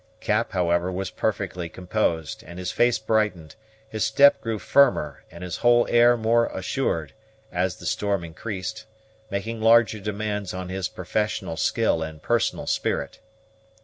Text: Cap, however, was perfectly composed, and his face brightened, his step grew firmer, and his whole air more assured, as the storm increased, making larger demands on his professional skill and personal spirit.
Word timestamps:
Cap, 0.19 0.53
however, 0.53 0.91
was 0.91 1.11
perfectly 1.11 1.69
composed, 1.69 2.41
and 2.47 2.57
his 2.57 2.71
face 2.71 2.97
brightened, 2.97 3.53
his 3.87 4.03
step 4.03 4.41
grew 4.41 4.57
firmer, 4.57 5.23
and 5.29 5.43
his 5.43 5.57
whole 5.57 5.85
air 5.91 6.17
more 6.17 6.47
assured, 6.47 7.13
as 7.51 7.75
the 7.75 7.85
storm 7.85 8.23
increased, 8.23 8.85
making 9.29 9.61
larger 9.61 9.99
demands 9.99 10.55
on 10.55 10.69
his 10.69 10.87
professional 10.89 11.55
skill 11.55 12.01
and 12.01 12.23
personal 12.23 12.65
spirit. 12.65 13.19